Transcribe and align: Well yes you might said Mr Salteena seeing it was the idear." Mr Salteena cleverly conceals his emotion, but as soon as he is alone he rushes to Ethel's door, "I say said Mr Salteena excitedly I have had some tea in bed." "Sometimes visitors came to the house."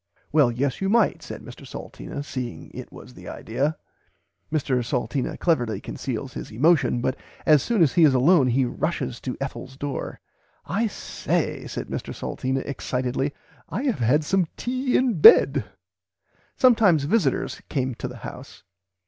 Well 0.31 0.51
yes 0.51 0.81
you 0.81 0.89
might 0.89 1.21
said 1.21 1.43
Mr 1.43 1.63
Salteena 1.63 2.23
seeing 2.25 2.71
it 2.71 2.91
was 2.91 3.13
the 3.13 3.27
idear." 3.29 3.75
Mr 4.51 4.83
Salteena 4.83 5.37
cleverly 5.37 5.79
conceals 5.79 6.33
his 6.33 6.49
emotion, 6.49 7.01
but 7.01 7.15
as 7.45 7.61
soon 7.61 7.83
as 7.83 7.93
he 7.93 8.03
is 8.03 8.15
alone 8.15 8.47
he 8.47 8.65
rushes 8.65 9.19
to 9.21 9.37
Ethel's 9.39 9.77
door, 9.77 10.19
"I 10.65 10.87
say 10.87 11.67
said 11.67 11.87
Mr 11.89 12.15
Salteena 12.15 12.61
excitedly 12.61 13.31
I 13.69 13.83
have 13.83 13.99
had 13.99 14.23
some 14.23 14.47
tea 14.57 14.97
in 14.97 15.19
bed." 15.21 15.65
"Sometimes 16.57 17.03
visitors 17.03 17.61
came 17.69 17.93
to 17.93 18.07
the 18.07 18.17
house." 18.25 18.63